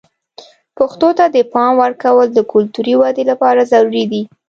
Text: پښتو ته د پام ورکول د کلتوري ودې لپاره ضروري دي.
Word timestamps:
پښتو 0.77 1.09
ته 1.17 1.25
د 1.35 1.37
پام 1.53 1.71
ورکول 1.83 2.27
د 2.33 2.39
کلتوري 2.51 2.93
ودې 3.01 3.23
لپاره 3.31 3.67
ضروري 3.71 4.05
دي. 4.11 4.21